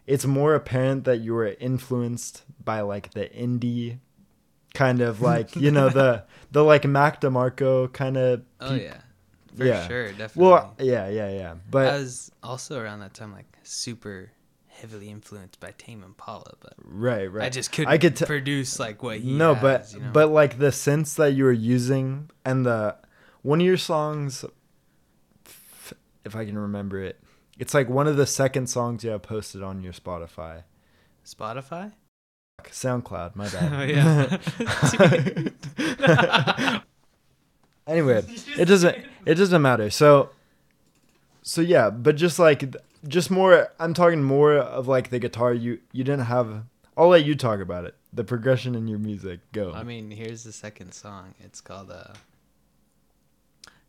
it's 0.07 0.25
more 0.25 0.55
apparent 0.55 1.05
that 1.05 1.19
you 1.19 1.35
were 1.35 1.55
influenced 1.61 2.45
by 2.65 2.81
like 2.81 3.13
the 3.13 3.29
indie 3.29 3.99
kind 4.73 5.03
of 5.03 5.21
like 5.33 5.55
you 5.55 5.71
know 5.71 5.91
the 5.91 6.25
the 6.51 6.65
like 6.65 6.87
Mac 6.87 7.21
DeMarco 7.21 7.93
kind 7.93 8.17
of. 8.17 8.43
Oh 8.59 8.75
yeah, 8.75 9.03
for 9.55 9.67
yeah. 9.67 9.87
sure, 9.87 10.09
definitely. 10.13 10.51
Well, 10.51 10.75
yeah, 10.79 11.11
yeah, 11.11 11.29
yeah, 11.29 11.55
but 11.71 11.93
I 11.93 11.99
was 11.99 12.33
also 12.43 12.81
around 12.81 13.01
that 13.01 13.13
time 13.13 13.33
like 13.33 13.59
super 13.65 14.31
heavily 14.81 15.11
influenced 15.11 15.61
by 15.61 15.73
Tame 15.77 16.03
Impala, 16.03 16.55
but 16.61 16.73
right, 16.83 17.31
right. 17.31 17.45
I 17.45 17.49
just 17.51 17.71
couldn't 17.73 17.93
I 17.93 17.99
could 17.99 18.17
t- 18.17 18.25
produce 18.25 18.79
like 18.79 19.03
what 19.03 19.19
he 19.19 19.33
no 19.33 19.55
has, 19.55 19.63
but 19.63 19.93
you 19.95 20.01
know? 20.01 20.11
but 20.13 20.31
like 20.31 20.59
the 20.59 20.69
synths 20.69 21.17
that 21.17 21.33
you 21.35 21.45
were 21.45 21.53
using 21.53 22.31
and 22.45 22.65
the 22.65 22.97
one 23.43 23.61
of 23.61 23.67
your 23.67 23.77
songs 23.77 24.45
if 26.25 26.37
i 26.37 26.45
can 26.45 26.59
remember 26.59 27.03
it 27.03 27.19
it's 27.59 27.73
like 27.75 27.89
one 27.89 28.07
of 28.07 28.17
the 28.17 28.27
second 28.27 28.67
songs 28.69 29.03
you 29.05 29.11
have 29.11 29.23
posted 29.23 29.63
on 29.63 29.83
your 29.83 29.93
spotify 29.93 30.63
Spotify. 31.27 31.93
soundcloud 32.65 33.35
my 33.37 33.49
bad. 33.55 34.41
Oh, 34.61 35.07
bad 35.77 36.83
anyway 37.87 38.23
it 38.59 38.67
doesn't 38.67 38.97
it 39.27 39.35
doesn't 39.35 39.63
matter 39.63 39.91
so 39.91 40.31
so 41.43 41.61
yeah 41.61 41.91
but 41.91 42.17
just 42.17 42.39
like 42.39 42.75
just 43.09 43.31
more 43.31 43.69
i'm 43.79 43.95
talking 43.95 44.23
more 44.23 44.55
of 44.55 44.87
like 44.89 45.11
the 45.11 45.19
guitar 45.19 45.53
you 45.55 45.79
you 45.93 46.05
didn't 46.05 46.27
have 46.27 46.65
i'll 46.97 47.09
let 47.09 47.25
you 47.25 47.35
talk 47.35 47.61
about 47.61 47.85
it 47.85 47.95
the 48.13 48.25
progression 48.25 48.75
in 48.75 48.87
your 48.89 48.99
music 48.99 49.41
go 49.53 49.73
I 49.73 49.83
mean, 49.85 50.11
here's 50.11 50.43
the 50.45 50.53
second 50.53 50.93
song. 50.93 51.35
It's 51.41 51.61
called 51.61 51.91
uh 51.91 52.13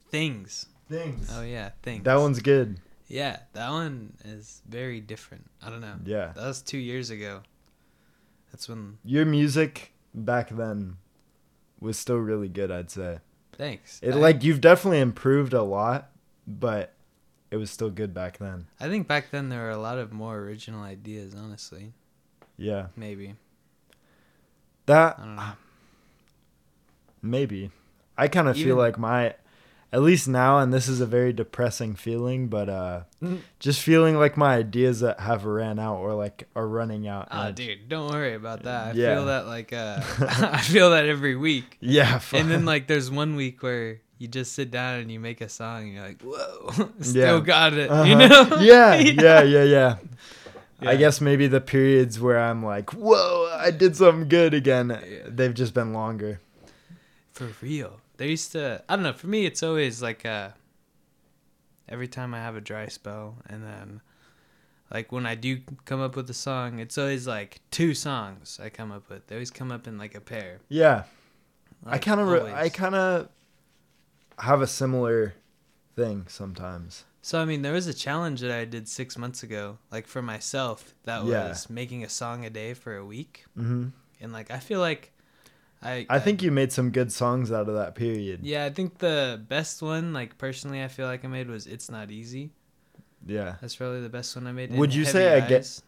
Things. 0.10 0.68
things 0.89 1.30
Oh 1.34 1.41
yeah, 1.41 1.72
Things. 1.84 2.03
that 2.03 2.15
one's 2.20 2.39
good 2.39 2.80
Yeah, 3.08 3.39
that 3.53 3.70
one 3.72 4.13
is 4.24 4.62
very 4.68 5.00
different. 5.01 5.50
I 5.62 5.70
don't 5.70 5.82
know. 5.82 5.96
yeah 6.06 6.34
That 6.36 6.46
was 6.48 6.62
2 6.62 6.77
years 6.77 7.10
ago. 7.10 7.41
That's 8.51 8.68
when 8.70 8.98
your 9.03 9.25
music 9.25 9.94
back 10.13 10.50
then 10.50 10.98
was 11.80 11.98
still 11.98 12.18
really 12.18 12.50
good 12.50 12.70
i'd 12.70 12.91
say 12.91 13.18
thanks. 13.53 14.00
it 14.03 14.12
I 14.13 14.18
like 14.18 14.44
you've 14.44 14.60
definitely 14.62 15.00
improved 15.00 15.53
a 15.53 15.63
lot 15.63 16.12
but 16.46 16.94
it 17.51 17.58
was 17.58 17.70
still 17.70 17.89
good 17.89 18.13
back 18.13 18.38
then 18.39 18.65
I 18.79 18.88
think 18.89 19.08
back 19.08 19.29
then 19.31 19.50
there 19.50 19.62
were 19.63 19.70
a 19.70 19.77
lot 19.77 19.98
of 20.00 20.12
more 20.12 20.38
original 20.38 20.81
ideas, 20.84 21.36
honestly. 21.36 21.93
yeah 22.58 22.88
Maybe. 22.96 23.36
that 24.88 25.20
I 25.20 25.24
don't 25.25 25.36
know. 25.36 25.51
maybe 27.22 27.72
i 28.17 28.27
kind 28.27 28.48
of 28.48 28.55
feel 28.58 28.75
like 28.75 28.98
my 28.98 29.36
at 29.93 30.01
least 30.01 30.27
now 30.27 30.58
and 30.60 30.74
this 30.74 30.88
is 30.88 31.01
a 31.01 31.05
very 31.05 31.34
depressing 31.34 31.96
feeling 31.96 32.48
but 32.48 32.70
uh 32.70 33.01
just 33.60 33.81
feeling 33.81 34.17
like 34.17 34.38
my 34.38 34.55
ideas 34.55 35.01
that 35.01 35.20
have 35.20 35.43
ran 35.46 35.77
out 35.79 35.98
or 35.98 36.13
like 36.13 36.48
are 36.55 36.67
running 36.67 37.08
out 37.08 37.27
Oh, 37.31 37.39
I- 37.39 37.51
dude, 37.51 37.89
don't 37.89 38.10
worry 38.12 38.34
about 38.34 38.63
that. 38.63 38.88
I 38.88 38.91
Yeah. 38.93 39.15
feel 39.15 39.25
that 39.25 39.46
like 39.48 39.74
uh 39.74 40.01
I 40.58 40.62
feel 40.62 40.91
that 40.91 41.05
every 41.05 41.36
week. 41.36 41.77
yeah 41.81 42.22
And 42.34 42.50
then 42.50 42.63
like 42.65 42.88
there's 42.88 43.12
one 43.12 43.36
week 43.36 43.62
where 43.63 44.00
you 44.22 44.28
just 44.28 44.54
sit 44.54 44.70
down 44.72 45.00
and 45.00 45.12
you 45.12 45.20
make 45.20 45.42
a 45.42 45.50
song 45.50 45.84
and 45.84 45.94
you're 45.94 46.04
like, 46.06 46.22
"Whoa, 46.22 46.90
still 47.01 47.40
Yeah. 47.40 47.44
got 47.46 47.74
it." 47.74 47.90
Uh-huh. 47.90 48.04
You 48.04 48.16
know? 48.16 48.58
yeah 48.62 48.96
yeah 48.96 49.42
yeah 49.42 49.63
yeah 49.63 49.98
I 50.84 50.96
guess 50.96 51.22
maybe 51.22 51.48
the 51.48 51.62
periods 51.62 52.20
where 52.20 52.40
I'm 52.40 52.63
like, 52.66 52.92
whoa, 52.94 53.56
I 53.60 53.70
did 53.72 53.96
something 53.96 54.28
good 54.30 54.54
again, 54.54 54.90
Yeah. 54.90 55.20
they've 55.28 55.54
just 55.54 55.74
been 55.74 55.94
longer. 55.94 56.40
For 57.34 57.50
real. 57.62 58.00
There 58.18 58.28
used 58.28 58.51
to 58.54 58.84
I 58.88 58.96
don't 58.96 59.04
know, 59.04 59.13
for 59.13 59.28
me 59.28 59.46
it's 59.46 59.63
always 59.63 60.01
like 60.01 60.25
uh 60.25 60.50
every 61.90 62.08
time 62.08 62.34
I 62.34 62.40
have 62.40 62.56
a 62.56 62.62
dry 62.62 62.88
spell 62.88 63.38
and 63.48 63.63
then 63.63 64.01
like 64.94 65.12
when 65.12 65.25
I 65.25 65.36
do 65.36 65.62
come 65.86 66.01
up 66.01 66.16
with 66.16 66.30
a 66.30 66.34
song, 66.34 66.80
it's 66.80 66.98
always 66.98 67.25
like 67.28 67.62
two 67.72 67.94
songs 67.94 68.60
I 68.62 68.70
come 68.70 68.92
up 68.92 69.10
with. 69.10 69.28
They 69.28 69.36
always 69.36 69.51
come 69.51 69.72
up 69.72 69.88
in 69.88 69.98
like 69.98 70.16
a 70.16 70.22
pair. 70.22 70.60
Yeah. 70.70 71.04
I 71.86 71.98
kind 71.98 72.20
of, 72.20 72.28
re- 72.28 72.51
I 72.54 72.70
kind 72.70 72.94
of 72.94 73.30
have 74.41 74.62
a 74.62 74.67
similar 74.67 75.33
thing 75.95 76.25
sometimes. 76.27 77.05
So 77.21 77.39
I 77.41 77.45
mean, 77.45 77.62
there 77.62 77.74
was 77.74 77.88
a 77.88 77.93
challenge 77.93 78.41
that 78.41 78.51
I 78.51 78.65
did 78.65 78.88
six 78.88 79.17
months 79.17 79.43
ago, 79.43 79.77
like 79.91 80.07
for 80.07 80.21
myself, 80.21 80.93
that 81.03 81.24
Yeah. 81.25 81.50
was 81.50 81.69
making 81.69 82.03
a 82.03 82.10
song 82.10 82.45
a 82.45 82.50
day 82.50 82.74
for 82.74 82.95
a 82.95 83.05
week, 83.05 83.45
hmm 83.55 83.89
and 84.19 84.31
like 84.33 84.51
I 84.51 84.60
feel 84.60 84.79
like 84.79 85.12
I 85.83 86.05
I 86.10 86.19
think 86.19 86.41
you 86.43 86.51
made 86.51 86.71
some 86.71 86.91
good 86.91 87.12
songs 87.12 87.51
out 87.51 87.67
of 87.69 87.75
that 87.75 87.95
period. 87.95 88.39
yeah, 88.43 88.65
I 88.65 88.69
think 88.71 88.98
the 89.00 89.41
best 89.48 89.81
one, 89.81 90.13
like 90.13 90.38
personally, 90.38 90.83
I 90.83 90.88
feel 90.88 91.05
like 91.07 91.24
I 91.25 91.27
made 91.27 91.48
was 91.50 91.67
"It's 91.67 91.89
Not 91.89 92.10
Easy." 92.12 92.51
Yeah. 93.25 93.55
That's 93.62 93.75
probably 93.75 94.01
the 94.01 94.10
best 94.10 94.36
one 94.36 94.48
I 94.48 94.51
made. 94.51 94.71
Would 94.74 94.89
and 94.89 94.95
you 94.95 95.05
say 95.05 95.36
I 95.38 95.48
guess? 95.48 95.83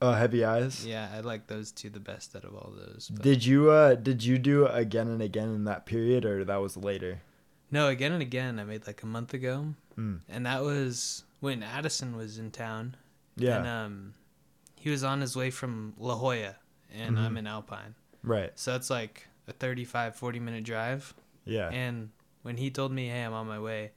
Oh, 0.00 0.12
Heavy 0.12 0.44
Eyes. 0.44 0.86
Yeah, 0.86 1.08
I 1.12 1.20
like 1.20 1.46
those 1.48 1.72
two 1.72 1.90
the 1.90 1.98
best 2.00 2.36
out 2.36 2.44
of 2.44 2.54
all 2.54 2.72
those. 2.76 3.08
but- 3.12 3.22
Did 3.22 3.44
you 3.44 3.70
uh 3.70 3.94
did 3.96 4.22
you 4.22 4.38
do 4.38 4.66
again 4.66 5.08
and 5.08 5.20
again 5.22 5.48
in 5.48 5.64
that 5.64 5.86
period 5.86 6.24
or 6.24 6.44
that 6.44 6.60
was 6.60 6.76
later? 6.76 7.22
No, 7.70 7.88
again 7.88 8.12
and 8.12 8.22
again, 8.22 8.58
I 8.58 8.64
made 8.64 8.86
like 8.86 9.02
a 9.02 9.06
month 9.06 9.34
ago, 9.34 9.74
Mm. 9.98 10.20
and 10.28 10.44
that 10.46 10.62
was 10.62 11.24
when 11.40 11.62
Addison 11.62 12.16
was 12.16 12.38
in 12.38 12.50
town. 12.50 12.96
Yeah. 13.36 13.58
And 13.58 13.66
um, 13.66 14.14
he 14.78 14.90
was 14.90 15.02
on 15.04 15.20
his 15.20 15.34
way 15.36 15.50
from 15.50 15.94
La 15.98 16.14
Jolla, 16.16 16.56
and 16.92 17.16
Mhm. 17.16 17.20
I'm 17.20 17.36
in 17.36 17.46
Alpine. 17.46 17.94
right. 18.22 18.52
So 18.58 18.74
it's 18.74 18.90
like 18.90 19.28
a 19.48 19.52
35, 19.52 20.16
40 20.16 20.40
minute 20.40 20.64
drive. 20.64 21.14
Yeah. 21.44 21.68
And 21.70 22.10
when 22.42 22.56
he 22.56 22.70
told 22.70 22.92
me, 22.92 23.08
hey, 23.08 23.22
I'm 23.22 23.32
on 23.32 23.46
my 23.46 23.58
way, 23.60 23.92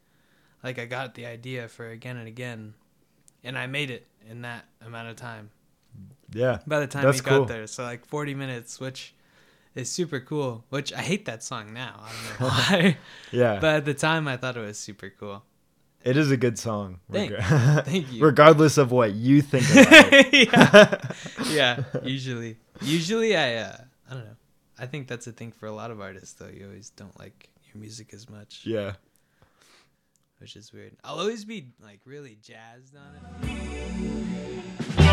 like 0.64 0.78
I 0.80 0.86
got 0.86 1.16
the 1.16 1.26
idea 1.26 1.68
for 1.68 1.90
again 1.90 2.16
and 2.18 2.28
again. 2.28 2.76
And 3.44 3.58
I 3.58 3.66
made 3.68 3.90
it 3.90 4.06
in 4.30 4.42
that 4.44 4.66
amount 4.82 5.08
of 5.10 5.16
time. 5.16 5.50
yeah. 6.34 6.60
By 6.68 6.80
the 6.80 6.88
time 6.88 7.04
That's 7.06 7.24
we 7.24 7.30
cool. 7.30 7.40
got 7.40 7.48
there. 7.48 7.66
So 7.68 7.84
like 7.84 8.06
40 8.06 8.36
minutes, 8.36 8.80
which 8.80 9.14
is 9.76 9.90
super 9.92 10.20
cool. 10.20 10.66
Which 10.70 10.92
I 10.94 11.02
hate 11.02 11.26
that 11.26 11.44
song 11.44 11.74
now. 11.74 12.02
I 12.04 12.12
don't 12.12 12.40
know 12.40 12.48
why. 12.48 12.98
Yeah. 13.32 13.60
but 13.60 13.76
at 13.76 13.86
the 13.86 13.94
time, 13.94 14.28
I 14.28 14.38
thought 14.38 14.58
it 14.58 14.62
was 14.62 14.78
super 14.80 15.10
cool. 15.20 15.44
it 16.04 16.18
is 16.18 16.32
a 16.32 16.38
good 16.38 16.58
song. 16.58 17.00
Thank- 17.12 17.32
reg- 17.32 17.44
thank 17.86 18.12
you. 18.12 18.24
Regardless 18.24 18.78
of 18.78 18.92
what 18.92 19.14
you 19.14 19.42
think 19.42 19.70
about 19.72 20.14
it. 20.14 20.44
yeah. 20.44 21.02
yeah. 21.52 21.84
Usually. 22.04 22.58
Usually, 22.82 23.36
I, 23.38 23.56
uh, 23.56 23.78
I 24.10 24.14
don't 24.14 24.26
know. 24.26 24.36
I 24.80 24.86
think 24.86 25.08
that's 25.08 25.28
a 25.28 25.32
thing 25.34 25.52
for 25.52 25.66
a 25.68 25.72
lot 25.74 25.92
of 25.92 26.00
artists, 26.02 26.34
though. 26.34 26.48
You 26.48 26.66
always 26.68 26.90
don't 26.92 27.18
like 27.20 27.50
your 27.68 27.82
music 27.82 28.14
as 28.14 28.30
much. 28.30 28.62
yeah. 28.66 28.94
which 30.40 30.56
is 30.56 30.72
weird. 30.72 30.94
I'll 31.04 31.20
always 31.20 31.44
be 31.46 31.68
like 31.84 32.00
really 32.06 32.38
jazzed 32.42 32.96
on 32.96 33.12
it. 33.44 35.06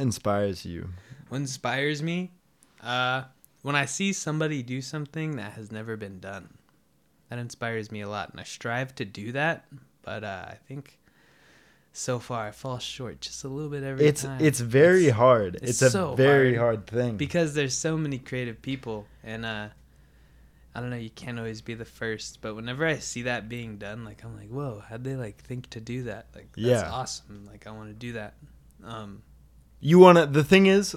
What 0.00 0.06
inspires 0.06 0.64
you? 0.64 0.88
What 1.28 1.38
inspires 1.38 2.02
me? 2.02 2.32
Uh, 2.82 3.24
when 3.62 3.76
I 3.76 3.84
see 3.84 4.12
somebody 4.12 4.62
do 4.62 4.80
something 4.80 5.36
that 5.36 5.52
has 5.52 5.70
never 5.70 5.96
been 5.96 6.18
done, 6.20 6.48
that 7.28 7.38
inspires 7.38 7.92
me 7.92 8.00
a 8.00 8.08
lot, 8.08 8.30
and 8.30 8.40
I 8.40 8.44
strive 8.44 8.94
to 8.96 9.04
do 9.04 9.32
that. 9.32 9.66
But 10.02 10.24
uh, 10.24 10.46
I 10.48 10.54
think 10.66 10.98
so 11.92 12.18
far 12.18 12.46
I 12.48 12.50
fall 12.52 12.78
short 12.78 13.20
just 13.20 13.44
a 13.44 13.48
little 13.48 13.70
bit 13.70 13.82
every 13.82 14.06
It's 14.06 14.22
time. 14.22 14.40
it's 14.42 14.60
very 14.60 15.02
It's- 15.06 15.16
hard. 15.16 15.56
it's 15.56 15.82
It's, 15.82 15.94
a 15.94 16.14
very 16.16 16.54
hard. 16.54 16.76
hard 16.78 16.86
thing. 16.86 17.16
because 17.16 17.54
there's 17.54 17.76
so 17.76 17.96
many 17.98 18.18
creative 18.18 18.62
people, 18.62 19.06
and 19.22 19.44
uh, 19.44 19.68
I 20.74 20.80
don't 20.80 20.88
know. 20.90 20.96
You 20.96 21.10
can't 21.10 21.38
always 21.38 21.60
be 21.60 21.74
the 21.74 21.84
first, 21.84 22.40
but 22.40 22.54
whenever 22.56 22.86
I 22.86 22.98
see 22.98 23.22
that 23.22 23.48
being 23.48 23.76
done, 23.76 24.04
like 24.04 24.24
I'm 24.24 24.36
like, 24.36 24.48
whoa, 24.48 24.82
how'd 24.88 25.04
they 25.04 25.16
like 25.16 25.36
think 25.42 25.68
to 25.70 25.80
do 25.80 26.04
that? 26.04 26.28
Like 26.34 26.48
that's 26.56 26.58
Yeah. 26.82 26.90
awesome. 26.90 27.46
Like 27.46 27.66
I 27.66 27.72
want 27.72 27.88
to 27.90 27.94
do 27.94 28.12
that. 28.14 28.34
Um, 28.82 29.22
you 29.80 29.98
want 29.98 30.18
to 30.18 30.26
the 30.26 30.44
thing 30.44 30.66
is 30.66 30.94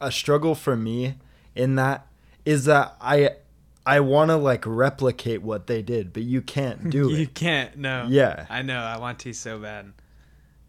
a 0.00 0.12
struggle 0.12 0.54
for 0.54 0.76
me 0.76 1.16
in 1.54 1.74
that 1.76 2.06
is 2.44 2.64
that 2.66 2.96
I 3.00 3.30
I 3.86 4.00
want 4.00 4.30
to 4.30 4.36
like 4.36 4.64
replicate 4.66 5.42
what 5.42 5.66
they 5.66 5.82
did, 5.82 6.12
but 6.12 6.22
you 6.22 6.42
can't 6.42 6.90
do 6.98 7.10
it. 7.10 7.18
you 7.18 7.26
can't. 7.26 7.76
No. 7.76 8.06
Yeah. 8.08 8.46
I 8.48 8.62
know. 8.62 8.78
I 8.78 8.98
want 8.98 9.18
to 9.20 9.32
so 9.32 9.58
bad, 9.58 9.92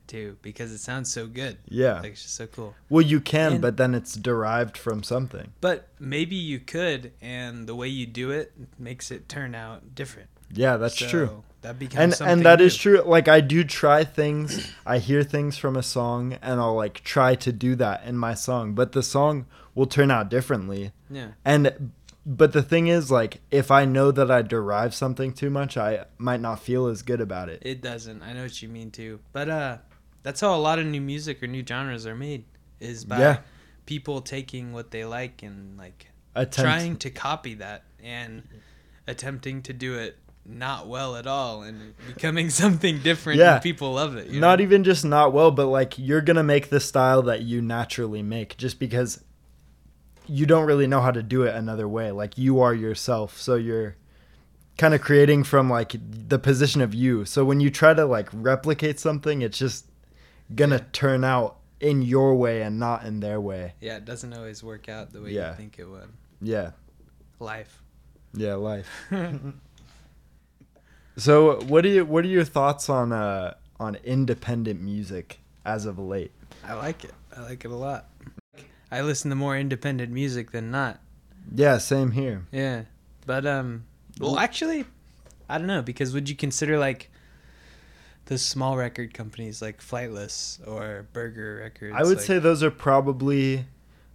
too, 0.07 0.37
because 0.41 0.71
it 0.71 0.79
sounds 0.79 1.11
so 1.11 1.27
good. 1.27 1.57
Yeah. 1.67 1.99
Like 1.99 2.13
it's 2.13 2.23
just 2.23 2.35
so 2.35 2.47
cool. 2.47 2.73
Well, 2.89 3.01
you 3.03 3.19
can, 3.19 3.53
And- 3.53 3.61
but 3.61 3.77
then 3.77 3.93
it's 3.93 4.15
derived 4.15 4.77
from 4.77 5.03
something. 5.03 5.51
But 5.61 5.89
maybe 5.99 6.35
you 6.35 6.59
could, 6.59 7.11
and 7.21 7.67
the 7.67 7.75
way 7.75 7.89
you 7.89 8.05
do 8.05 8.31
it 8.31 8.53
makes 8.79 9.11
it 9.11 9.27
turn 9.29 9.53
out 9.55 9.93
different. 9.93 10.29
Yeah, 10.51 10.77
that's 10.77 10.97
So 10.97 11.07
true. 11.07 11.43
That 11.61 11.77
becomes 11.77 11.99
And 12.01 12.13
something 12.13 12.33
and 12.37 12.45
that 12.45 12.59
is 12.61 12.73
new. 12.85 12.97
true. 12.97 13.01
Like 13.05 13.27
I 13.27 13.39
do 13.41 13.63
try 13.63 14.03
things. 14.03 14.71
I 14.85 14.97
hear 14.97 15.23
things 15.23 15.57
from 15.57 15.75
a 15.75 15.83
song 15.83 16.37
and 16.41 16.59
I'll 16.59 16.75
like 16.75 17.03
try 17.03 17.35
to 17.35 17.51
do 17.51 17.75
that 17.75 18.03
in 18.05 18.17
my 18.17 18.33
song, 18.33 18.73
but 18.73 18.93
the 18.93 19.03
song 19.03 19.45
will 19.75 19.85
turn 19.85 20.09
out 20.11 20.29
differently. 20.29 20.91
Yeah. 21.09 21.29
And 21.45 21.91
but 22.25 22.53
the 22.53 22.63
thing 22.63 22.87
is 22.87 23.11
like 23.11 23.41
if 23.51 23.69
I 23.71 23.85
know 23.85 24.11
that 24.11 24.31
I 24.31 24.41
derive 24.41 24.93
something 24.95 25.33
too 25.33 25.49
much, 25.49 25.77
I 25.77 26.05
might 26.17 26.39
not 26.41 26.59
feel 26.59 26.87
as 26.87 27.03
good 27.03 27.21
about 27.21 27.49
it. 27.49 27.61
It 27.63 27.81
doesn't. 27.81 28.21
I 28.23 28.33
know 28.33 28.43
what 28.43 28.61
you 28.61 28.69
mean 28.69 28.89
too. 28.91 29.19
But 29.31 29.49
uh, 29.49 29.77
that's 30.23 30.41
how 30.41 30.55
a 30.55 30.57
lot 30.57 30.79
of 30.79 30.85
new 30.87 31.01
music 31.01 31.41
or 31.43 31.47
new 31.47 31.63
genres 31.67 32.05
are 32.07 32.15
made. 32.15 32.45
Is 32.79 33.05
by 33.05 33.19
Yeah. 33.19 33.37
people 33.85 34.21
taking 34.21 34.73
what 34.73 34.89
they 34.89 35.05
like 35.05 35.43
and 35.43 35.77
like 35.77 36.07
Attempt 36.33 36.57
trying 36.57 36.97
to 36.97 37.11
copy 37.11 37.53
that 37.55 37.83
and 38.03 38.41
attempting 39.07 39.61
to 39.63 39.73
do 39.73 39.95
it 39.99 40.17
not 40.57 40.87
well 40.87 41.15
at 41.15 41.25
all 41.27 41.63
and 41.63 41.93
becoming 42.07 42.49
something 42.61 42.99
different 42.99 43.39
Yeah. 43.39 43.55
and 43.55 43.63
people 43.63 43.93
love 43.93 44.15
it. 44.15 44.27
you 44.27 44.39
not 44.39 44.59
know? 44.59 44.63
even 44.63 44.83
just 44.83 45.03
not 45.05 45.33
well, 45.33 45.51
but 45.51 45.67
like 45.67 45.97
you're 45.97 46.21
gonna 46.21 46.43
make 46.43 46.69
the 46.69 46.79
style 46.79 47.21
that 47.23 47.41
you 47.43 47.61
naturally 47.61 48.21
make 48.21 48.57
just 48.57 48.79
because 48.79 49.23
you 50.27 50.45
don't 50.45 50.65
really 50.65 50.87
know 50.87 51.01
how 51.01 51.11
to 51.11 51.23
do 51.23 51.43
it 51.43 51.55
another 51.55 51.87
way. 51.87 52.11
Like 52.11 52.37
you 52.37 52.61
are 52.61 52.73
yourself, 52.73 53.37
so 53.39 53.55
you're 53.55 53.95
kind 54.77 54.93
of 54.93 55.01
creating 55.01 55.43
from 55.43 55.69
like 55.69 55.93
the 56.01 56.39
position 56.39 56.81
of 56.81 56.93
you. 56.93 57.25
So 57.25 57.43
when 57.43 57.59
you 57.59 57.69
try 57.69 57.93
to 57.93 58.05
like 58.05 58.29
replicate 58.31 58.99
something, 58.99 59.41
it's 59.41 59.57
just 59.57 59.85
gonna 60.55 60.75
Yeah. 60.77 60.83
turn 60.93 61.23
out 61.23 61.57
in 61.79 62.01
your 62.03 62.35
way 62.35 62.61
and 62.61 62.79
not 62.79 63.05
in 63.05 63.19
their 63.21 63.41
way. 63.41 63.73
Yeah, 63.81 63.97
it 63.97 64.05
doesn't 64.05 64.31
always 64.33 64.63
work 64.63 64.87
out 64.87 65.11
the 65.13 65.21
way 65.21 65.31
Yeah. 65.31 65.51
you 65.51 65.57
think 65.57 65.79
it 65.79 65.85
would. 65.89 66.09
Yeah, 66.39 66.71
Life. 67.39 67.81
yeah, 68.33 68.53
life. 68.55 68.87
So 71.17 71.61
what 71.61 71.85
are 71.85 71.89
you 71.89 72.05
what 72.05 72.23
are 72.25 72.29
your 72.29 72.43
thoughts 72.43 72.89
on 72.89 73.11
uh 73.11 73.55
on 73.79 73.95
independent 74.03 74.81
music 74.81 75.39
as 75.65 75.85
of 75.85 75.99
late? 75.99 76.31
I 76.65 76.73
like 76.73 77.03
it. 77.03 77.13
I 77.35 77.41
like 77.43 77.65
it 77.65 77.71
a 77.71 77.75
lot. 77.75 78.07
I 78.91 79.01
listen 79.01 79.29
to 79.29 79.35
more 79.35 79.57
independent 79.57 80.11
music 80.11 80.51
than 80.51 80.71
not. 80.71 80.99
Yeah, 81.53 81.77
same 81.79 82.11
here. 82.11 82.45
Yeah. 82.51 82.83
But 83.25 83.45
um 83.45 83.83
well 84.19 84.39
actually 84.39 84.85
I 85.49 85.57
don't 85.57 85.67
know 85.67 85.81
because 85.81 86.13
would 86.13 86.29
you 86.29 86.35
consider 86.35 86.77
like 86.79 87.09
the 88.25 88.37
small 88.37 88.77
record 88.77 89.13
companies 89.13 89.61
like 89.61 89.81
Flightless 89.81 90.65
or 90.67 91.07
Burger 91.11 91.59
Records 91.63 91.95
I 91.97 92.03
would 92.03 92.17
like, 92.17 92.25
say 92.25 92.39
those 92.39 92.63
are 92.63 92.71
probably 92.71 93.65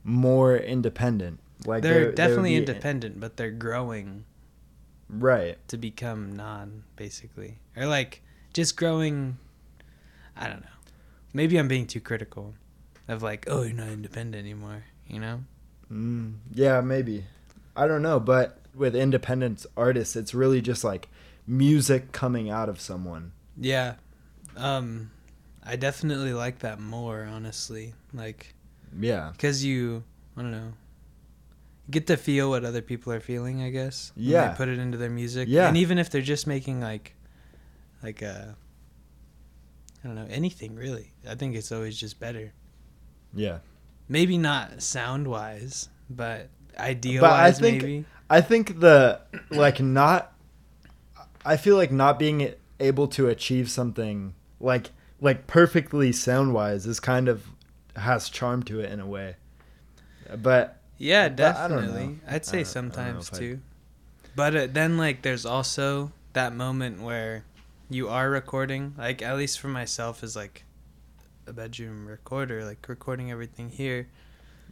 more 0.04 0.56
independent. 0.56 1.40
Like 1.66 1.82
they're, 1.82 1.92
they- 1.92 2.00
they 2.00 2.06
would 2.06 2.14
definitely 2.16 2.56
independent, 2.56 3.20
but 3.20 3.36
they're 3.36 3.50
growing 3.50 4.24
right? 5.08 5.56
to 5.68 5.76
become 5.76 6.34
non 6.34 6.84
basically. 6.96 7.58
Or 7.76 7.86
like 7.86 8.22
just 8.52 8.76
growing 8.76 9.38
I 10.36 10.48
don't 10.48 10.60
know. 10.60 10.68
Maybe 11.32 11.56
I'm 11.58 11.68
being 11.68 11.86
too 11.86 12.00
critical 12.00 12.54
of 13.08 13.22
like, 13.22 13.46
oh, 13.48 13.62
you're 13.62 13.72
not 13.72 13.88
independent 13.88 14.42
anymore, 14.42 14.84
you 15.06 15.20
know? 15.20 15.44
Mm, 15.92 16.36
yeah, 16.52 16.80
maybe. 16.80 17.24
I 17.76 17.86
don't 17.86 18.02
know, 18.02 18.18
but 18.18 18.58
with 18.74 18.96
independent 18.96 19.64
artists, 19.76 20.16
it's 20.16 20.34
really 20.34 20.60
just 20.60 20.82
like 20.84 21.08
music 21.46 22.12
coming 22.12 22.50
out 22.50 22.68
of 22.68 22.80
someone. 22.80 23.32
Yeah. 23.56 23.94
Um 24.56 25.10
I 25.62 25.76
definitely 25.76 26.32
like 26.32 26.60
that 26.60 26.80
more, 26.80 27.24
honestly. 27.24 27.94
Like 28.12 28.54
Yeah, 28.98 29.32
cuz 29.38 29.64
you 29.64 30.04
I 30.36 30.42
don't 30.42 30.50
know. 30.50 30.72
Get 31.90 32.06
to 32.08 32.16
feel 32.16 32.50
what 32.50 32.64
other 32.64 32.82
people 32.82 33.12
are 33.12 33.20
feeling, 33.20 33.62
I 33.62 33.70
guess. 33.70 34.12
Yeah. 34.16 34.48
They 34.50 34.56
put 34.56 34.68
it 34.68 34.78
into 34.78 34.98
their 34.98 35.10
music. 35.10 35.48
Yeah. 35.48 35.68
And 35.68 35.76
even 35.76 35.98
if 35.98 36.10
they're 36.10 36.20
just 36.22 36.46
making 36.46 36.80
like 36.80 37.14
like 38.02 38.22
a 38.22 38.56
I 40.04 40.06
don't 40.06 40.16
know, 40.16 40.26
anything 40.30 40.74
really. 40.74 41.12
I 41.28 41.34
think 41.34 41.56
it's 41.56 41.72
always 41.72 41.98
just 41.98 42.20
better. 42.20 42.52
Yeah. 43.34 43.58
Maybe 44.08 44.38
not 44.38 44.82
sound 44.82 45.26
wise, 45.26 45.88
but 46.08 46.48
idea 46.78 47.20
But 47.20 47.30
I 47.30 47.42
wise 47.46 47.58
think- 47.60 47.82
maybe. 47.82 48.04
I 48.28 48.40
think 48.40 48.80
the 48.80 49.20
like 49.50 49.80
not 49.80 50.32
I 51.44 51.56
feel 51.56 51.76
like 51.76 51.92
not 51.92 52.18
being 52.18 52.52
able 52.80 53.06
to 53.08 53.28
achieve 53.28 53.70
something 53.70 54.34
like 54.60 54.90
like 55.20 55.46
perfectly 55.46 56.10
sound 56.12 56.52
wise 56.52 56.86
is 56.86 56.98
kind 57.00 57.28
of 57.28 57.46
has 57.94 58.28
charm 58.28 58.62
to 58.64 58.80
it 58.80 58.90
in 58.90 58.98
a 59.00 59.06
way. 59.06 59.36
But 60.36 60.75
Yeah, 60.98 61.28
But 61.28 61.56
I 61.56 61.68
don't 61.68 61.76
know. 61.76 61.86
definitely. 61.92 62.20
I'd 62.26 62.44
say 62.46 62.62
don't- 62.62 62.70
I 62.70 62.72
don't 62.72 62.88
know 62.88 63.20
sometimes 63.22 63.30
too. 63.30 63.60
But 64.34 64.56
uh, 64.56 64.66
then 64.70 64.96
like 64.98 65.22
there's 65.22 65.46
also 65.46 66.12
that 66.32 66.54
moment 66.54 67.00
where 67.00 67.44
you 67.88 68.08
are 68.08 68.28
recording, 68.30 68.94
like 68.98 69.22
at 69.22 69.36
least 69.36 69.60
for 69.60 69.68
myself 69.68 70.22
is 70.22 70.36
like 70.36 70.64
a 71.46 71.52
bedroom 71.52 72.06
recorder, 72.06 72.64
like 72.64 72.86
recording 72.88 73.30
everything 73.30 73.70
here. 73.70 74.08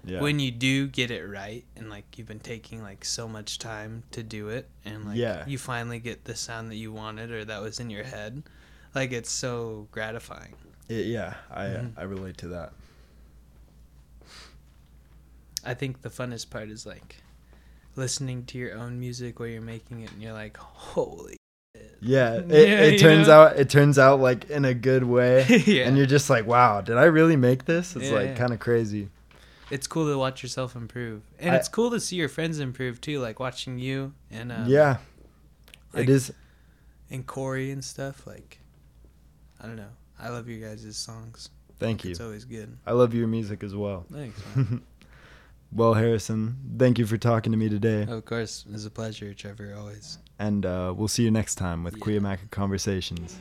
yeah. 0.04 0.20
When 0.20 0.38
you 0.38 0.50
do 0.50 0.86
get 0.88 1.10
it 1.10 1.24
right 1.24 1.64
and 1.76 1.88
like 1.88 2.18
you've 2.18 2.26
been 2.28 2.40
taking 2.40 2.82
like 2.82 3.04
so 3.06 3.26
much 3.26 3.58
time 3.58 4.02
to 4.10 4.22
do 4.22 4.48
it 4.50 4.68
and 4.84 5.06
like 5.06 5.16
Yeah. 5.16 5.46
you 5.46 5.56
finally 5.56 5.98
get 5.98 6.24
the 6.24 6.34
sound 6.36 6.70
that 6.70 6.76
you 6.76 6.92
wanted 6.92 7.30
or 7.30 7.44
that 7.46 7.62
was 7.62 7.80
in 7.80 7.88
your 7.88 8.04
head, 8.04 8.42
like 8.94 9.12
it's 9.12 9.30
so 9.30 9.88
gratifying. 9.92 10.54
It- 10.88 11.06
yeah, 11.06 11.34
I 11.50 11.64
Mhm. 11.66 11.92
I 11.96 12.02
relate 12.02 12.36
to 12.38 12.48
that. 12.48 12.72
I 15.64 15.75
think 15.75 16.02
the 16.02 16.11
funnest 16.11 16.50
part 16.50 16.68
is 16.68 16.85
like 16.87 17.16
listening 17.97 18.44
to 18.47 18.59
your 18.59 18.75
own 18.76 18.99
music 18.99 19.38
while 19.38 19.49
you're 19.49 19.62
making 19.62 20.00
it 20.00 20.11
and 20.12 20.23
you're 20.23 20.33
like, 20.33 20.56
holy 20.56 21.37
Yeah, 22.00 22.35
it, 22.48 22.50
Yeah, 22.68 22.81
it 22.81 22.98
turns 22.98 23.29
know? 23.29 23.42
out 23.42 23.57
it 23.57 23.70
turns 23.70 23.98
out 23.98 24.20
like 24.20 24.50
in 24.50 24.64
a 24.64 24.74
good 24.74 25.05
way. 25.05 25.46
yeah. 25.66 25.85
And 25.88 25.96
you're 25.96 26.07
just 26.07 26.29
like, 26.31 26.46
wow, 26.46 26.81
did 26.81 26.96
I 26.96 27.05
really 27.05 27.37
make 27.37 27.64
this? 27.64 27.96
It's 27.96 28.07
Yeah, 28.11 28.14
like 28.18 28.37
kind 28.37 28.53
of 28.53 28.59
crazy. 28.61 29.09
it's 29.70 29.87
cool 29.87 30.07
to 30.12 30.18
watch 30.18 30.42
yourself 30.42 30.74
improve. 30.77 31.22
And 31.38 31.55
I- 31.55 31.57
it's 31.57 31.68
cool 31.68 31.90
to 31.92 32.00
see 32.00 32.16
your 32.16 32.29
friends 32.29 32.59
improve 32.61 33.00
too, 33.00 33.20
like 33.20 33.38
watching 33.40 33.79
you 33.79 34.12
and 34.31 34.50
um, 34.53 34.66
yeah, 34.68 34.98
like- 35.92 36.05
it 36.05 36.11
is. 36.11 36.33
and 37.11 37.27
Corey 37.27 37.70
and 37.70 37.85
stuff. 37.85 38.27
Like 38.27 38.59
I 39.61 39.66
don't 39.66 39.77
know. 39.77 39.90
I 40.18 40.29
love 40.29 40.48
your 40.48 40.61
guys' 40.68 40.96
songs. 40.96 41.48
Thank 41.79 42.05
you. 42.05 42.12
It's 42.12 42.20
always 42.20 42.44
good. 42.44 42.77
I 42.87 42.92
love 42.92 43.14
your 43.14 43.27
music 43.27 43.64
as 43.64 43.74
well. 43.74 44.05
Thanks, 44.12 44.40
man. 44.55 44.83
well, 45.74 45.94
Harrison, 45.94 46.56
thank 46.78 46.98
you 46.98 47.06
for 47.06 47.16
talking 47.18 47.52
to 47.52 47.58
me 47.58 47.68
today. 47.68 48.02
of 48.08 48.24
course. 48.24 48.64
It's 48.72 48.87
a 48.87 48.90
pleasure, 48.90 49.34
Trevor, 49.34 49.74
always. 49.76 50.18
And 50.38 50.64
uh, 50.66 50.92
we'll 50.96 51.08
see 51.08 51.22
you 51.24 51.30
next 51.30 51.56
time 51.56 51.84
with 51.84 51.94
Yeah. 51.96 52.37
Conversations. 52.50 53.37